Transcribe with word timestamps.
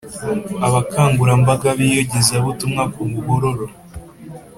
abakangurambaga 0.67 1.67
b’iyogezabutumwa 1.77 2.83
ku 2.93 3.01
muhororo 3.11 3.65